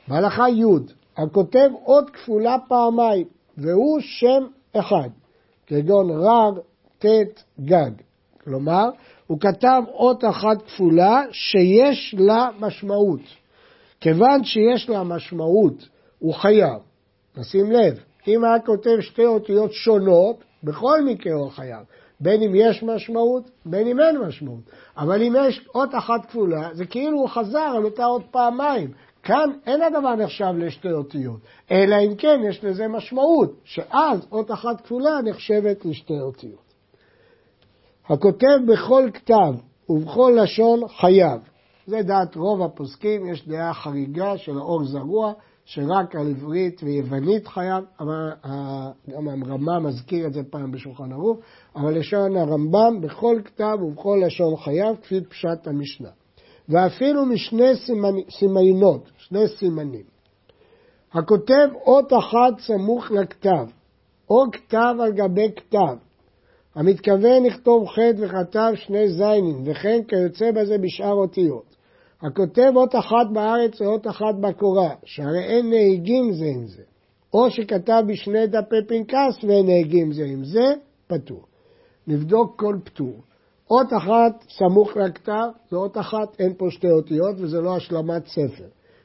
בהלכה 0.08 0.48
י' 0.48 0.64
הכותב 1.16 1.68
אות 1.86 2.10
כפולה 2.10 2.56
פעמיים, 2.68 3.26
והוא 3.56 4.00
שם 4.00 4.46
אחד, 4.72 5.08
כגון 5.66 6.10
רר, 6.10 6.52
ט', 6.98 7.42
גג. 7.60 7.90
כלומר, 8.44 8.88
הוא 9.26 9.40
כתב 9.40 9.82
אות 9.88 10.24
אחת 10.24 10.62
כפולה 10.62 11.22
שיש 11.30 12.14
לה 12.18 12.48
משמעות. 12.60 13.20
כיוון 14.00 14.44
שיש 14.44 14.90
לה 14.90 15.02
משמעות, 15.02 15.88
הוא 16.18 16.34
חייב. 16.34 16.78
נשים 17.36 17.72
לב, 17.72 17.98
אם 18.28 18.44
היה 18.44 18.60
כותב 18.60 19.00
שתי 19.00 19.26
אותיות 19.26 19.72
שונות, 19.72 20.44
בכל 20.64 21.04
מקרה 21.04 21.34
הוא 21.34 21.50
חייב. 21.50 21.84
בין 22.20 22.42
אם 22.42 22.52
יש 22.54 22.82
משמעות, 22.82 23.50
בין 23.66 23.86
אם 23.86 24.00
אין 24.00 24.18
משמעות. 24.18 24.70
אבל 24.96 25.22
אם 25.22 25.34
יש 25.48 25.68
אות 25.74 25.94
אחת 25.94 26.26
כפולה, 26.26 26.68
זה 26.72 26.86
כאילו 26.86 27.18
הוא 27.18 27.28
חזר 27.28 27.72
על 27.76 27.84
אותה 27.84 28.04
אות 28.04 28.22
פעמיים. 28.30 28.90
כאן 29.24 29.50
אין 29.66 29.82
הדבר 29.82 30.14
נחשב 30.14 30.52
לשתי 30.58 30.92
אותיות, 30.92 31.40
אלא 31.70 31.96
אם 32.06 32.14
כן 32.14 32.40
יש 32.48 32.64
לזה 32.64 32.88
משמעות, 32.88 33.54
שאז 33.64 34.26
אות 34.32 34.50
אחת 34.50 34.80
כפולה 34.80 35.20
נחשבת 35.24 35.84
לשתי 35.84 36.20
אותיות. 36.20 36.74
הכותב 38.06 38.58
בכל 38.66 39.10
כתב 39.14 39.54
ובכל 39.88 40.32
לשון 40.42 40.88
חייב. 40.88 41.40
זה 41.86 42.02
דעת 42.02 42.36
רוב 42.36 42.62
הפוסקים, 42.62 43.26
יש 43.26 43.48
דעה 43.48 43.74
חריגה 43.74 44.38
של 44.38 44.58
האור 44.58 44.84
זרוע, 44.84 45.32
שרק 45.64 46.16
על 46.16 46.30
עברית 46.30 46.80
ויוונית 46.82 47.46
חייב, 47.46 47.84
אבל 48.00 48.30
גם 49.08 49.28
הרמב"ם 49.28 49.86
מזכיר 49.86 50.26
את 50.26 50.32
זה 50.32 50.40
פעם 50.50 50.70
בשולחן 50.70 51.12
ערוך, 51.12 51.38
אבל 51.76 51.98
לשון 51.98 52.36
הרמב"ם 52.36 53.00
בכל 53.00 53.40
כתב 53.44 53.78
ובכל 53.82 54.18
לשון 54.26 54.56
חייב, 54.56 54.96
כפי 55.02 55.20
פשט 55.20 55.66
המשנה. 55.66 56.08
ואפילו 56.68 57.26
משני 57.26 57.72
סימנות, 58.30 59.10
שני 59.16 59.48
סימנים. 59.48 60.04
הכותב 61.12 61.68
אות 61.86 62.12
אחת 62.12 62.60
סמוך 62.60 63.10
לכתב, 63.10 63.66
או 64.30 64.44
כתב 64.52 64.94
על 65.00 65.12
גבי 65.12 65.48
כתב, 65.56 65.96
המתכוון 66.74 67.44
לכתוב 67.46 67.88
חטא 67.88 68.14
וכתב 68.18 68.72
שני 68.74 69.08
זיינים, 69.08 69.62
וכן 69.64 70.00
כיוצא 70.08 70.50
בזה 70.50 70.78
בשאר 70.78 71.12
אותיות. 71.12 71.76
הכותב 72.22 72.72
אות 72.76 72.94
אחת 72.94 73.26
בארץ 73.32 73.82
או 73.82 73.86
אות 73.86 74.06
אחת 74.06 74.34
בקורה, 74.40 74.90
שהרי 75.04 75.44
אין 75.44 75.70
נהיגים 75.70 76.32
זה 76.32 76.44
עם 76.44 76.66
זה. 76.66 76.82
או 77.34 77.50
שכתב 77.50 78.02
בשני 78.06 78.46
דפי 78.46 78.76
פנקס 78.88 79.44
ואין 79.44 79.66
נהיגים 79.66 80.12
זה 80.12 80.24
עם 80.24 80.44
זה, 80.44 80.74
פטור. 81.06 81.42
נבדוק 82.06 82.60
כל 82.60 82.76
פטור. 82.84 83.14
אות 83.70 83.86
אחת 83.92 84.44
סמוך 84.48 84.96
לכתב, 84.96 85.48
זו 85.70 85.76
אות 85.76 85.98
אחת, 85.98 86.40
אין 86.40 86.54
פה 86.58 86.66
שתי 86.70 86.90
אותיות 86.90 87.36
וזה 87.38 87.60
לא 87.60 87.76
השלמת 87.76 88.26
ספר. 88.26 88.64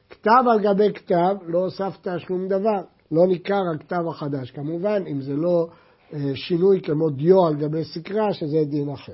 כתב 0.09 0.43
על 0.51 0.59
גבי 0.59 0.93
כתב, 0.93 1.35
לא 1.45 1.59
הוספת 1.59 2.07
שום 2.17 2.47
דבר, 2.47 2.81
לא 3.11 3.27
ניכר 3.27 3.61
הכתב 3.75 4.07
החדש. 4.09 4.51
כמובן, 4.51 5.03
אם 5.07 5.21
זה 5.21 5.33
לא 5.33 5.67
אה, 6.13 6.19
שינוי 6.35 6.81
כמו 6.81 7.09
דיו 7.09 7.45
על 7.47 7.55
גבי 7.55 7.83
סקרה, 7.83 8.33
שזה 8.33 8.57
דין 8.65 8.89
אחר. 8.89 9.13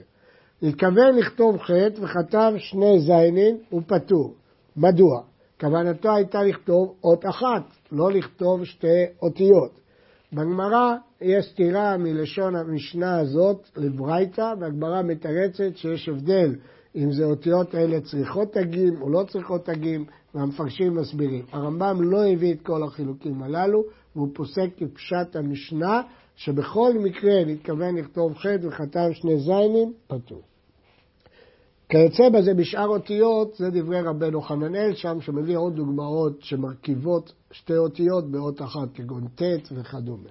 התכוון 0.64 1.16
לכתוב 1.18 1.58
חטא 1.58 2.02
וכתב 2.02 2.54
שני 2.58 3.00
זיינים, 3.00 3.58
הוא 3.70 3.82
פטור. 3.88 4.34
מדוע? 4.78 5.22
כוונתו 5.60 6.16
הייתה 6.16 6.44
לכתוב 6.44 6.94
אות 7.04 7.26
אחת, 7.26 7.64
לא 7.92 8.12
לכתוב 8.12 8.66
שתי 8.66 9.06
אותיות. 9.22 9.85
בגמרא 10.34 10.96
יש 11.22 11.46
סתירה 11.46 11.98
מלשון 11.98 12.56
המשנה 12.56 13.20
הזאת 13.20 13.70
לברייתא, 13.78 14.54
והגמרא 14.60 15.02
מתרצת 15.02 15.76
שיש 15.76 16.10
הבדל 16.10 16.56
אם 16.96 17.12
זה 17.12 17.24
אותיות 17.24 17.76
אלה 17.76 18.02
צריכות 18.02 18.54
תגים 18.54 19.02
או 19.02 19.10
לא 19.10 19.24
צריכות 19.28 19.66
תגים, 19.66 20.06
והמפרשים 20.36 20.96
מסבירים. 20.96 21.46
הרמב"ם 21.52 22.02
לא 22.02 22.26
הביא 22.28 22.54
את 22.54 22.62
כל 22.62 22.84
החילוקים 22.84 23.44
הללו, 23.44 23.84
והוא 24.16 24.30
פוסק 24.34 24.70
כפשט 24.78 25.36
המשנה, 25.36 26.02
שבכל 26.36 26.94
מקרה 27.00 27.46
נתכוון 27.46 27.96
לכתוב 27.96 28.34
ח' 28.34 28.46
וחתם 28.62 29.14
שני 29.14 29.40
זיינים, 29.40 29.94
פטור. 30.08 30.42
כיוצא 31.90 32.30
בזה 32.30 32.54
בשאר 32.54 32.88
אותיות, 32.88 33.56
זה 33.56 33.70
דברי 33.70 34.02
רבנו 34.02 34.42
חננאל 34.42 34.94
שם, 34.96 35.22
שמביא 35.22 35.58
עוד 35.58 35.76
דוגמאות 35.76 36.42
שמרכיבות 36.42 37.34
שתי 37.52 37.78
אותיות 37.78 38.32
באות 38.32 38.62
אחת, 38.62 38.88
כגון 38.94 39.28
ט' 39.28 39.72
וכדומה. 39.72 40.30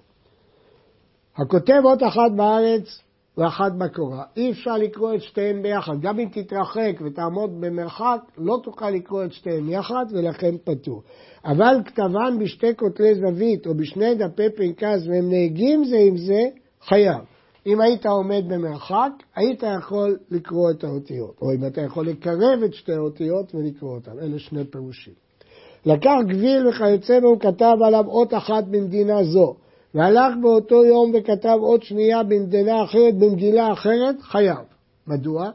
הכותב 1.36 1.80
אות 1.84 2.02
אחת 2.02 2.32
בארץ 2.36 3.02
ואחת 3.38 3.72
בקורה. 3.72 4.24
אי 4.36 4.50
אפשר 4.50 4.76
לקרוא 4.76 5.14
את 5.14 5.22
שתיהן 5.22 5.62
ביחד. 5.62 6.00
גם 6.00 6.18
אם 6.20 6.28
תתרחק 6.32 7.00
ותעמוד 7.04 7.60
במרחק, 7.60 8.20
לא 8.38 8.60
תוכל 8.62 8.90
לקרוא 8.90 9.24
את 9.24 9.32
שתיהן 9.32 9.68
יחד, 9.68 10.04
ולכן 10.12 10.54
פטור. 10.64 11.02
אבל 11.44 11.76
כתבן 11.84 12.38
בשתי 12.40 12.76
כותלי 12.76 13.14
זווית 13.14 13.66
או 13.66 13.74
בשני 13.74 14.14
דפי 14.14 14.50
פנקס 14.56 15.06
והם 15.06 15.28
נהגים 15.30 15.84
זה 15.84 15.96
עם 15.96 16.16
זה, 16.16 16.40
חייב. 16.80 17.33
אם 17.66 17.80
היית 17.80 18.06
עומד 18.06 18.44
במרחק, 18.48 19.10
היית 19.36 19.62
יכול 19.78 20.18
לקרוא 20.30 20.70
את 20.70 20.84
האותיות. 20.84 21.38
או 21.42 21.52
אם 21.52 21.66
אתה 21.66 21.80
יכול 21.80 22.08
לקרב 22.08 22.62
את 22.64 22.74
שתי 22.74 22.92
האותיות 22.92 23.54
ולקרוא 23.54 23.94
אותן. 23.94 24.18
אלה 24.22 24.38
שני 24.38 24.64
פירושים. 24.64 25.12
לקח 25.86 26.14
גביל 26.28 26.68
וכיוצא 26.68 27.18
והוא 27.22 27.40
כתב 27.40 27.76
עליו 27.86 28.04
אות 28.06 28.34
אחת 28.34 28.64
במדינה 28.64 29.24
זו. 29.24 29.54
והלך 29.94 30.34
באותו 30.42 30.84
יום 30.84 31.12
וכתב 31.14 31.58
עוד 31.60 31.82
שנייה 31.82 32.22
במדינה 32.22 32.84
אחרת, 32.84 33.14
במגילה 33.18 33.72
אחרת, 33.72 34.22
חייב. 34.22 34.58
מדוע? 35.06 35.50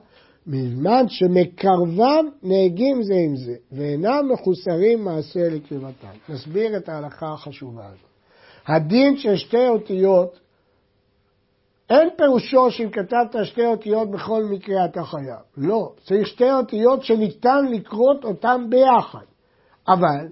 מזמן 0.47 1.05
שמקרבם 1.07 2.25
נהגים 2.43 3.03
זה 3.03 3.13
עם 3.13 3.35
זה, 3.35 3.55
ואינם 3.71 4.29
מחוסרים 4.33 5.03
מעשה 5.03 5.49
לקרבתם. 5.49 6.07
נסביר 6.29 6.77
את 6.77 6.89
ההלכה 6.89 7.33
החשובה 7.33 7.85
הזאת. 7.85 8.09
הדין 8.67 9.17
של 9.17 9.35
שתי 9.35 9.67
אותיות, 9.67 10.39
אין 11.89 12.09
פירושו 12.17 12.71
שאם 12.71 12.89
כתבת 12.89 13.45
שתי 13.45 13.65
אותיות 13.65 14.11
בכל 14.11 14.43
מקרה 14.43 14.85
אתה 14.85 15.03
חייב. 15.03 15.39
לא, 15.57 15.91
צריך 16.03 16.27
שתי 16.27 16.51
אותיות 16.51 17.03
שניתן 17.03 17.65
לקרות 17.71 18.23
אותן 18.23 18.65
ביחד. 18.69 19.25
אבל 19.87 20.27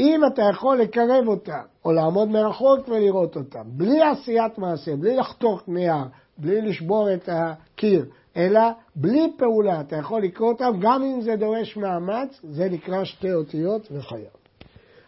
אם 0.00 0.20
אתה 0.26 0.42
יכול 0.50 0.78
לקרב 0.78 1.28
אותם, 1.28 1.64
או 1.84 1.92
לעמוד 1.92 2.28
מרחוק 2.28 2.88
ולראות 2.88 3.36
אותם, 3.36 3.62
בלי 3.66 4.02
עשיית 4.02 4.58
מעשה, 4.58 4.96
בלי 4.96 5.16
לחתוך 5.16 5.62
נייר, 5.68 6.04
בלי 6.38 6.60
לשבור 6.60 7.14
את 7.14 7.28
הקיר, 7.32 8.04
אלא 8.36 8.60
בלי 8.96 9.32
פעולה, 9.38 9.80
אתה 9.80 9.96
יכול 9.96 10.22
לקרוא 10.22 10.48
אותם, 10.52 10.80
גם 10.80 11.02
אם 11.02 11.20
זה 11.20 11.36
דורש 11.36 11.76
מאמץ, 11.76 12.40
זה 12.42 12.68
נקרא 12.70 13.04
שתי 13.04 13.34
אותיות 13.34 13.88
וחייב. 13.92 14.45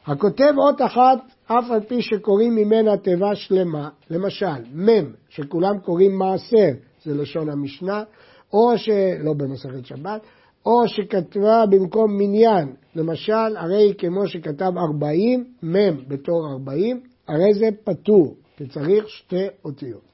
הכותב 0.08 0.52
אות 0.58 0.82
אחת, 0.82 1.18
אף 1.46 1.70
על 1.70 1.80
פי 1.80 2.02
שקוראים 2.02 2.54
ממנה 2.54 2.96
תיבה 2.96 3.34
שלמה, 3.34 3.88
למשל, 4.10 4.64
מ', 4.74 5.12
שכולם 5.28 5.78
קוראים 5.78 6.18
מעשר, 6.18 6.70
זה 7.04 7.14
לשון 7.14 7.50
המשנה, 7.50 8.02
או 8.52 8.78
שלא 8.78 9.32
במסכת 9.36 9.86
שבת, 9.86 10.20
או 10.66 10.88
שכתבה 10.88 11.64
במקום 11.70 12.18
מניין, 12.18 12.72
למשל, 12.96 13.56
הרי 13.56 13.94
כמו 13.98 14.28
שכתב 14.28 14.72
40, 14.76 15.44
מ' 15.62 16.08
בתור 16.08 16.52
40, 16.52 17.00
הרי 17.28 17.54
זה 17.54 17.68
פטור, 17.84 18.34
כי 18.56 18.66
צריך 18.66 19.08
שתי 19.08 19.46
אותיות. 19.64 20.08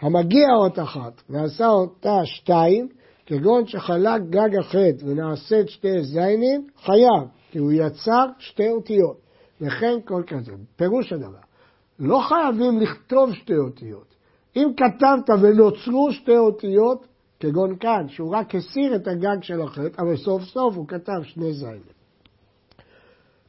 המגיע 0.00 0.46
אות 0.62 0.78
אחת 0.78 1.22
ועשה 1.30 1.68
אותה 1.68 2.20
שתיים, 2.24 2.88
כגון 3.26 3.66
שחלק 3.66 4.22
גג 4.30 4.58
החטא 4.60 5.04
ונעשית 5.06 5.68
שתי 5.68 6.02
זיינים, 6.02 6.66
חייב, 6.84 7.28
כי 7.50 7.58
הוא 7.58 7.72
יצר 7.72 8.26
שתי 8.38 8.70
אותיות. 8.70 9.29
וכן 9.60 9.98
כל 10.04 10.22
כזה. 10.26 10.52
פירוש 10.76 11.12
הדבר, 11.12 11.38
לא 11.98 12.20
חייבים 12.28 12.80
לכתוב 12.80 13.34
שתי 13.34 13.56
אותיות. 13.56 14.14
אם 14.56 14.68
כתבת 14.76 15.30
ונוצרו 15.42 16.12
שתי 16.12 16.36
אותיות, 16.36 17.06
כגון 17.40 17.76
כאן, 17.76 18.08
שהוא 18.08 18.36
רק 18.36 18.54
הסיר 18.54 18.96
את 18.96 19.08
הגג 19.08 19.42
של 19.42 19.60
החטא, 19.62 20.02
אבל 20.02 20.16
סוף 20.16 20.42
סוף 20.42 20.76
הוא 20.76 20.88
כתב 20.88 21.22
שני 21.22 21.52
זיינים. 21.52 22.00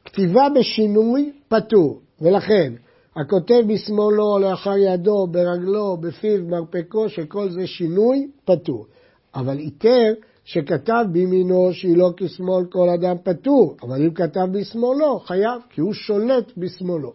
כתיבה 0.04 0.48
בשינוי 0.58 1.32
פטור, 1.48 2.00
ולכן 2.20 2.72
הכותב 3.16 3.62
בשמאלו, 3.68 4.38
לאחר 4.38 4.76
ידו, 4.76 5.26
ברגלו, 5.26 5.96
בפיו, 5.96 6.44
מרפקו, 6.48 7.08
שכל 7.08 7.50
זה 7.50 7.66
שינוי, 7.66 8.30
פטור. 8.44 8.86
אבל 9.34 9.58
איתר 9.58 10.12
שכתב 10.44 11.04
בימינו 11.12 11.72
שהיא 11.72 11.96
לא 11.96 12.10
כשמאל 12.16 12.64
כל 12.70 12.88
אדם 12.88 13.16
פטור, 13.24 13.76
אבל 13.82 14.02
אם 14.02 14.14
כתב 14.14 14.46
בשמאלו, 14.52 15.18
חייב, 15.18 15.62
כי 15.70 15.80
הוא 15.80 15.92
שולט 15.92 16.52
בשמאלו. 16.56 17.12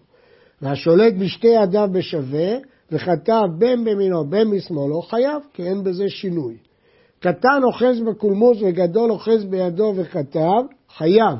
והשולט 0.62 1.14
בשתי 1.14 1.48
ידיו 1.48 1.90
בשווה, 1.92 2.58
וכתב 2.92 3.44
בין 3.58 3.84
במינו 3.84 4.26
בין 4.26 4.48
משמאלו, 4.48 5.02
חייב, 5.02 5.42
כי 5.54 5.64
אין 5.64 5.84
בזה 5.84 6.10
שינוי. 6.10 6.58
קטן 7.20 7.64
אוחז 7.64 8.02
בקולמוס 8.08 8.58
וגדול 8.62 9.12
אוחז 9.12 9.46
בידו 9.46 9.94
וכתב, 9.96 10.62
חייב. 10.98 11.38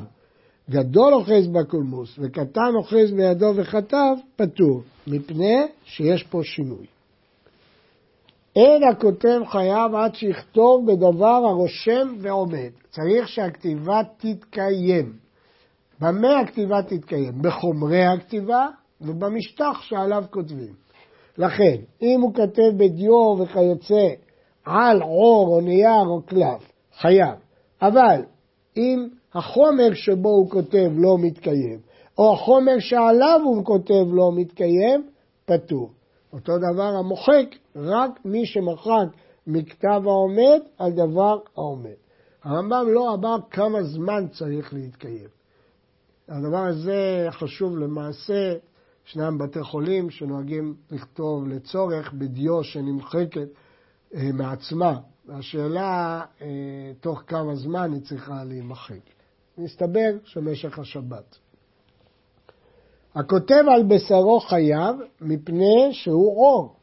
גדול 0.70 1.14
אוחז 1.14 1.46
בקולמוס 1.52 2.18
וקטן 2.18 2.74
אוחז 2.74 3.12
בידו 3.12 3.52
וכתב, 3.56 4.14
פטור, 4.36 4.82
מפני 5.06 5.66
שיש 5.84 6.22
פה 6.22 6.40
שינוי. 6.44 6.97
אין 8.58 8.82
הכותב 8.82 9.40
חייב 9.46 9.94
עד 9.94 10.14
שיכתוב 10.14 10.86
בדבר 10.86 11.42
הרושם 11.48 12.14
ועומד. 12.18 12.70
צריך 12.90 13.28
שהכתיבה 13.28 14.00
תתקיים. 14.16 15.12
במה 16.00 16.40
הכתיבה 16.40 16.82
תתקיים? 16.82 17.32
בחומרי 17.42 18.04
הכתיבה 18.04 18.66
ובמשטח 19.00 19.82
שעליו 19.82 20.24
כותבים. 20.30 20.72
לכן, 21.38 21.76
אם 22.02 22.20
הוא 22.20 22.34
כותב 22.34 22.70
בדיו 22.76 23.36
וכיוצא 23.38 24.08
על 24.64 25.02
עור 25.02 25.48
או 25.48 25.60
נייר 25.60 26.06
או 26.06 26.22
קלף, 26.22 26.72
חייב. 27.00 27.34
אבל 27.82 28.22
אם 28.76 29.08
החומר 29.34 29.94
שבו 29.94 30.28
הוא 30.28 30.50
כותב 30.50 30.90
לא 30.94 31.16
מתקיים, 31.18 31.78
או 32.18 32.32
החומר 32.32 32.78
שעליו 32.78 33.40
הוא 33.44 33.64
כותב 33.64 34.04
לא 34.12 34.30
מתקיים, 34.34 35.06
פטור. 35.44 35.90
אותו 36.32 36.52
דבר 36.58 36.96
המוחק, 36.98 37.46
רק 37.76 38.10
מי 38.24 38.46
שמחק 38.46 39.16
מכתב 39.46 40.02
העומד 40.04 40.60
על 40.78 40.92
דבר 40.92 41.38
העומד. 41.56 41.94
הרמב"ם 42.42 42.86
לא 42.88 43.14
אמר 43.14 43.36
כמה 43.50 43.82
זמן 43.82 44.28
צריך 44.28 44.74
להתקיים. 44.74 45.28
הדבר 46.28 46.64
הזה 46.66 47.26
חשוב 47.30 47.78
למעשה, 47.78 48.54
ישנם 49.06 49.38
בתי 49.38 49.62
חולים 49.62 50.10
שנוהגים 50.10 50.74
לכתוב 50.90 51.48
לצורך 51.48 52.12
בדיו 52.12 52.64
שנמחקת 52.64 53.48
אה, 54.14 54.32
מעצמה, 54.32 54.98
והשאלה 55.26 56.24
אה, 56.42 56.46
תוך 57.00 57.22
כמה 57.26 57.56
זמן 57.56 57.92
היא 57.92 58.02
צריכה 58.02 58.44
להימחק. 58.44 59.00
מסתבר 59.58 60.10
שמשך 60.24 60.78
השבת. 60.78 61.38
הכותב 63.14 63.64
על 63.74 63.82
בשרו 63.82 64.40
חייב 64.40 64.96
מפני 65.20 65.88
שהוא 65.92 66.36
אור, 66.36 66.74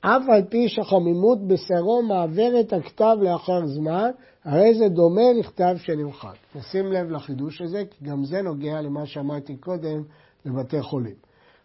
אף 0.00 0.22
על 0.28 0.42
פי 0.48 0.68
שחמימות 0.68 1.38
בשרו 1.46 2.02
מעבר 2.02 2.60
את 2.60 2.72
הכתב 2.72 3.16
לאחר 3.20 3.66
זמן, 3.66 4.10
הרי 4.44 4.74
זה 4.74 4.88
דומה 4.88 5.32
לכתב 5.38 5.76
שנמחק. 5.76 6.36
נשים 6.54 6.92
לב 6.92 7.10
לחידוש 7.10 7.60
הזה, 7.60 7.82
כי 7.90 8.04
גם 8.04 8.24
זה 8.24 8.42
נוגע 8.42 8.80
למה 8.80 9.06
שאמרתי 9.06 9.56
קודם 9.56 10.02
לבתי 10.44 10.82
חולים. 10.82 11.14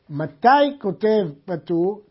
מתי 0.09 0.79
כותב 0.81 1.27
פטור? 1.45 2.01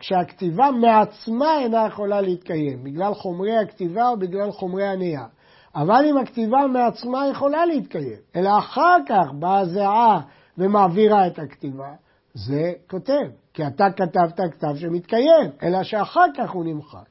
כשהכתיבה 0.00 0.70
מעצמה 0.70 1.58
אינה 1.60 1.86
יכולה 1.86 2.20
להתקיים, 2.20 2.84
בגלל 2.84 3.14
חומרי 3.14 3.56
הכתיבה 3.56 4.08
או 4.08 4.16
בגלל 4.18 4.50
חומרי 4.50 4.86
הנייר. 4.86 5.20
אבל 5.74 6.04
אם 6.10 6.18
הכתיבה 6.18 6.58
מעצמה 6.72 7.28
יכולה 7.28 7.66
להתקיים, 7.66 8.18
אלא 8.36 8.58
אחר 8.58 8.96
כך 9.08 9.32
באה 9.38 9.58
הזיעה 9.58 10.20
ומעבירה 10.60 11.26
את 11.26 11.38
הכתיבה, 11.38 11.94
זה 12.34 12.72
כותב, 12.90 13.28
כי 13.54 13.66
אתה 13.66 13.84
כתבת 13.96 14.40
כתב 14.52 14.76
שמתקיים, 14.76 15.50
אלא 15.62 15.82
שאחר 15.82 16.26
כך 16.36 16.50
הוא 16.50 16.64
נמחק. 16.64 17.06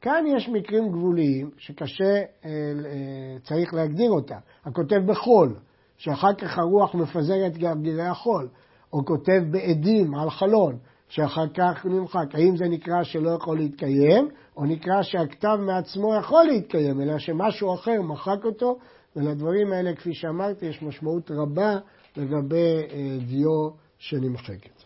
כאן 0.00 0.24
יש 0.36 0.48
מקרים 0.48 0.88
גבוליים 0.88 1.50
שקשה, 1.58 2.04
אה, 2.04 2.22
אה, 2.44 3.38
צריך 3.42 3.74
להגדיר 3.74 4.10
אותם. 4.10 4.38
הכותב 4.64 5.00
בחול, 5.06 5.54
שאחר 5.96 6.34
כך 6.34 6.58
הרוח 6.58 6.94
מפזרת 6.94 7.58
גרגירי 7.58 8.06
החול. 8.06 8.48
או 8.92 9.04
כותב 9.04 9.42
בעדים 9.50 10.14
על 10.14 10.30
חלון, 10.30 10.78
שאחר 11.08 11.48
כך 11.54 11.86
נמחק. 11.86 12.34
האם 12.34 12.56
זה 12.56 12.64
נקרא 12.64 13.02
שלא 13.02 13.30
יכול 13.30 13.56
להתקיים, 13.58 14.28
או 14.56 14.64
נקרא 14.64 15.02
שהכתב 15.02 15.58
מעצמו 15.60 16.14
יכול 16.14 16.44
להתקיים, 16.44 17.00
אלא 17.00 17.18
שמשהו 17.18 17.74
אחר 17.74 18.02
מחק 18.02 18.44
אותו, 18.44 18.78
ולדברים 19.16 19.72
האלה, 19.72 19.94
כפי 19.94 20.14
שאמרתי, 20.14 20.66
יש 20.66 20.82
משמעות 20.82 21.30
רבה 21.30 21.78
לגבי 22.16 22.82
אה, 22.92 23.16
דיו 23.26 23.70
שנמחקת. 23.98 24.82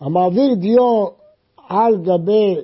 המעביר 0.00 0.54
דיו 0.54 1.06
על 1.68 1.96
גבי 1.96 2.54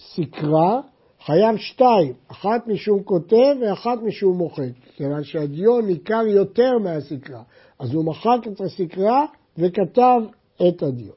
סקרה, 0.00 0.80
חייב 1.24 1.56
שתיים, 1.56 2.12
אחת 2.28 2.66
משום 2.66 3.02
כותב 3.02 3.56
ואחת 3.60 3.98
משום 4.02 4.36
מוחק, 4.36 4.72
כיוון 4.96 5.24
שהדיו 5.24 5.80
ניכר 5.80 6.22
יותר 6.26 6.78
מהסקרה, 6.78 7.42
אז 7.78 7.94
הוא 7.94 8.04
מחק 8.04 8.38
את 8.52 8.60
הסקרה 8.60 9.24
וכתב 9.58 10.20
את 10.68 10.82
הדיו. 10.82 11.12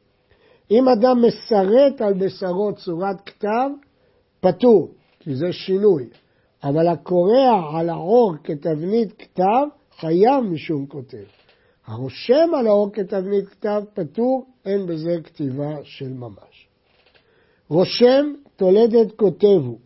אם 0.71 0.89
אדם 0.89 1.21
מסרט 1.21 2.01
על 2.01 2.13
בשרו 2.13 2.75
צורת 2.75 3.21
כתב, 3.25 3.69
פטור, 4.39 4.87
כי 5.19 5.35
זה 5.35 5.51
שינוי, 5.51 6.05
אבל 6.63 6.87
הקורע 6.87 7.77
על 7.79 7.89
העור 7.89 8.33
כתבנית 8.43 9.13
כתב, 9.13 9.67
חייב 9.99 10.43
משום 10.43 10.85
כותב. 10.85 11.36
הרושם 11.87 12.55
על 12.59 12.67
העור 12.67 12.89
כתבנית 12.93 13.49
כתב 13.49 13.83
פטור, 13.93 14.45
אין 14.65 14.85
בזה 14.85 15.17
כתיבה 15.23 15.75
של 15.83 16.13
ממש. 16.13 16.67
רושם 17.69 18.33
תולדת 18.55 19.11
כותב 19.15 19.61
הוא. 19.65 19.77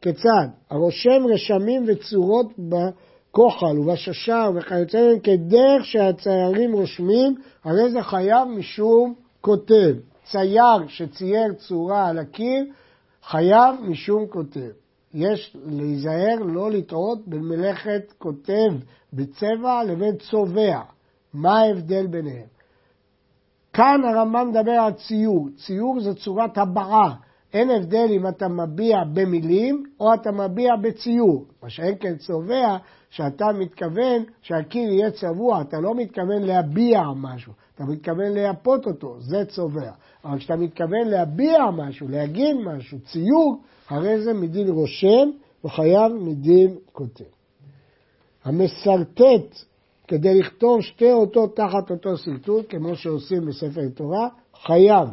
כיצד? 0.00 0.48
הרושם 0.70 1.26
רשמים 1.34 1.84
וצורות 1.86 2.46
בכוחל 2.58 3.78
ובששר 3.78 4.50
וכיוצא 4.54 4.98
בהם 4.98 5.18
כדרך 5.18 5.84
שהציירים 5.84 6.72
רושמים, 6.72 7.34
הרי 7.64 7.90
זה 7.90 8.02
חייב 8.02 8.48
משום 8.48 9.14
כותב. 9.40 9.94
צייר 10.24 10.88
שצייר 10.88 11.52
צורה 11.52 12.08
על 12.08 12.18
הקיר, 12.18 12.64
חייב 13.22 13.74
משום 13.82 14.26
כותב. 14.26 14.70
יש 15.14 15.56
להיזהר 15.64 16.36
לא 16.44 16.70
לטעות 16.70 17.18
בין 17.28 17.40
מלאכת 17.40 18.12
כותב 18.18 18.70
בצבע 19.12 19.84
לבין 19.84 20.16
צובע. 20.16 20.80
מה 21.34 21.60
ההבדל 21.60 22.06
ביניהם? 22.06 22.46
כאן 23.72 24.00
הרמב"ם 24.04 24.48
מדבר 24.50 24.72
על 24.72 24.92
ציור. 24.92 25.48
ציור 25.66 26.00
זה 26.00 26.14
צורת 26.14 26.58
הבעה. 26.58 27.14
אין 27.52 27.70
הבדל 27.70 28.06
אם 28.10 28.28
אתה 28.28 28.48
מביע 28.48 28.96
במילים 29.12 29.84
או 30.00 30.14
אתה 30.14 30.32
מביע 30.32 30.76
בציור. 30.76 31.44
מה 31.62 31.70
שאין 31.70 31.94
כן 32.00 32.16
צובע, 32.16 32.76
שאתה 33.10 33.46
מתכוון 33.52 34.24
שהקיר 34.42 34.92
יהיה 34.92 35.10
צבוע, 35.10 35.60
אתה 35.60 35.80
לא 35.80 35.94
מתכוון 35.94 36.42
להביע 36.42 37.02
משהו, 37.16 37.52
אתה 37.74 37.84
מתכוון 37.84 38.32
לייפות 38.32 38.86
אותו, 38.86 39.20
זה 39.20 39.44
צובע. 39.44 39.90
אבל 40.24 40.38
כשאתה 40.38 40.56
מתכוון 40.56 41.08
להביע 41.08 41.70
משהו, 41.70 42.08
להגיד 42.08 42.56
משהו, 42.64 42.98
ציור, 43.00 43.62
הרי 43.88 44.22
זה 44.22 44.32
מדין 44.32 44.68
רושם 44.68 45.30
וחייב 45.64 46.12
מדין 46.12 46.76
כותב. 46.92 47.24
המסרטט 48.44 49.56
כדי 50.12 50.34
לכתוב 50.34 50.82
שתי 50.82 51.12
אותות 51.12 51.56
תחת 51.56 51.90
אותו 51.90 52.16
סרטוט, 52.16 52.66
כמו 52.68 52.96
שעושים 52.96 53.46
בספר 53.46 53.88
תורה, 53.94 54.28
חייב. 54.66 55.08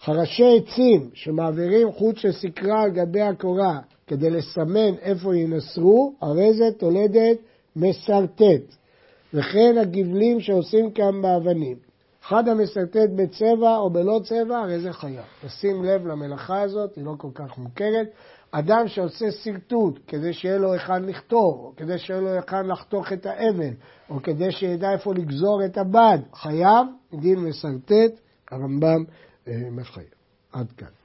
חרשי 0.00 0.44
עצים 0.58 1.10
שמעבירים 1.14 1.92
חוט 1.92 2.16
של 2.16 2.32
סקרה 2.32 2.82
על 2.82 2.90
גבי 2.90 3.20
הקורה 3.20 3.78
כדי 4.06 4.30
לסמן 4.30 4.94
איפה 5.00 5.36
ינסרו, 5.36 6.14
הרי 6.20 6.54
זה 6.54 6.64
תולדת 6.78 7.38
מסרטט. 7.76 8.74
וכן 9.34 9.78
הגבלים 9.78 10.40
שעושים 10.40 10.90
כאן 10.90 11.22
באבנים. 11.22 11.76
אחד 12.24 12.48
המסרטט 12.48 13.10
בצבע 13.16 13.76
או 13.76 13.90
בלא 13.90 14.20
צבע, 14.24 14.58
הרי 14.58 14.80
זה 14.80 14.92
חייב. 14.92 15.24
תשים 15.46 15.84
לב 15.84 16.06
למלאכה 16.06 16.60
הזאת, 16.62 16.96
היא 16.96 17.04
לא 17.04 17.14
כל 17.18 17.30
כך 17.34 17.58
מוכרת. 17.58 18.08
אדם 18.50 18.88
שעושה 18.88 19.30
שרטוט 19.30 19.98
כדי 20.06 20.32
שיהיה 20.32 20.58
לו 20.58 20.72
היכן 20.72 21.04
לכתוב, 21.04 21.54
או 21.64 21.72
כדי 21.76 21.98
שיהיה 21.98 22.20
לו 22.20 22.28
היכן 22.28 22.66
לחתוך 22.66 23.12
את 23.12 23.26
האבן, 23.26 23.74
או 24.10 24.22
כדי 24.22 24.52
שידע 24.52 24.92
איפה 24.92 25.14
לגזור 25.14 25.64
את 25.64 25.78
הבד, 25.78 26.18
חייב 26.34 26.86
דין 27.14 27.38
מסרטט, 27.38 28.20
הרמב"ם 28.50 29.04
אה, 29.48 29.52
מחייב. 29.70 30.08
עד 30.52 30.72
כאן. 30.72 30.97